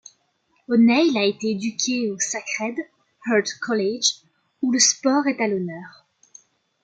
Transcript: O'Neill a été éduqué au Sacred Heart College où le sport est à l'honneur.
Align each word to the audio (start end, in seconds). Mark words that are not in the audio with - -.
O'Neill 0.67 1.15
a 1.15 1.25
été 1.25 1.51
éduqué 1.51 2.09
au 2.09 2.17
Sacred 2.17 2.73
Heart 3.27 3.59
College 3.61 4.23
où 4.63 4.71
le 4.71 4.79
sport 4.79 5.27
est 5.27 5.39
à 5.39 5.47
l'honneur. 5.47 6.07